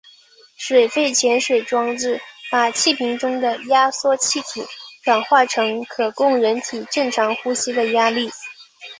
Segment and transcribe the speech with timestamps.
[0.57, 2.19] 水肺潜水装置
[2.49, 4.65] 把气瓶中的压缩气体
[5.03, 8.31] 转化成可供人体正常呼吸的压力。